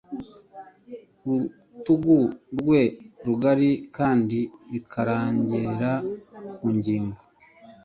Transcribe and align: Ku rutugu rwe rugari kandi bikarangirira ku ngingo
Ku 1.19 1.29
rutugu 1.69 2.17
rwe 2.57 2.81
rugari 3.25 3.71
kandi 3.97 4.39
bikarangirira 4.71 5.91
ku 6.57 6.65
ngingo 6.75 7.19